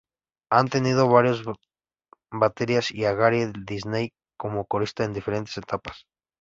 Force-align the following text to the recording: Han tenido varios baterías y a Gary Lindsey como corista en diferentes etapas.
Han 0.49 0.67
tenido 0.67 1.07
varios 1.09 1.43
baterías 2.31 2.89
y 2.89 3.05
a 3.05 3.13
Gary 3.13 3.53
Lindsey 3.53 4.11
como 4.35 4.65
corista 4.65 5.03
en 5.03 5.13
diferentes 5.13 5.55
etapas. 5.59 6.07